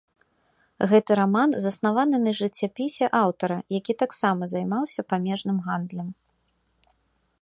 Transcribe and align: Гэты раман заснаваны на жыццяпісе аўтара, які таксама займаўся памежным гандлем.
Гэты 0.91 1.11
раман 1.19 1.49
заснаваны 1.65 2.17
на 2.23 2.31
жыццяпісе 2.39 3.05
аўтара, 3.21 3.57
які 3.77 3.93
таксама 4.03 4.43
займаўся 4.55 5.01
памежным 5.15 5.57
гандлем. 5.69 6.09